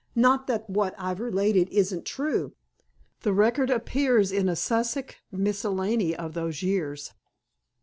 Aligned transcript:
"Not 0.15 0.47
that 0.47 0.67
what 0.67 0.95
I've 0.97 1.19
related 1.19 1.69
isn't 1.69 2.05
true. 2.05 2.55
The 3.21 3.33
record 3.33 3.69
appears 3.69 4.31
in 4.31 4.49
a 4.49 4.55
Sussex 4.55 5.13
Miscellany 5.31 6.15
of 6.15 6.33
those 6.33 6.63
years.... 6.63 7.13